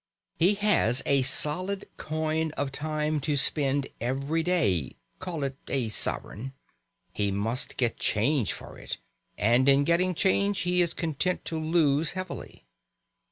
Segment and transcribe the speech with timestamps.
[0.39, 6.53] He has a solid coin of time to spend every day call it a sovereign.
[7.13, 8.97] He must get change for it,
[9.37, 12.65] and in getting change he is content to lose heavily.